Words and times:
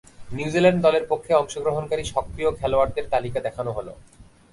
New Zealand 0.35 0.79
দলের 0.85 1.05
পক্ষে 1.11 1.31
অংশগ্রহণকারী 1.41 2.03
সক্রীয় 2.13 2.51
খেলোয়াড়দের 2.59 3.05
তালিকা 3.13 3.39
দেখানো 3.47 3.71
হলো। 3.77 3.93